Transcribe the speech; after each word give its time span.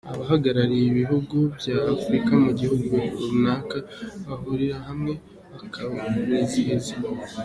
Abahagarariye 0.13 0.85
ibihugu 0.91 1.37
bya 1.57 1.75
Afurika 1.95 2.31
mu 2.43 2.51
gihugu 2.59 2.93
runaka 3.21 3.77
bahurira 4.27 4.77
hamwe 4.87 5.13
bakawizihiza. 5.57 6.93